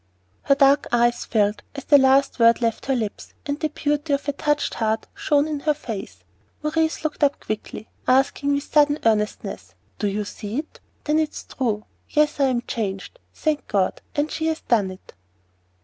[0.41, 4.27] Her dark eyes filled as the last word left her lips, and the beauty of
[4.27, 6.23] a touched heart shone in her face.
[6.63, 10.79] Maurice looked up quickly, asking with sudden earnestness, "Do you see it?
[11.03, 11.85] Then it is true.
[12.09, 14.01] Yes, I am changed, thank God!
[14.15, 15.13] And she has done it."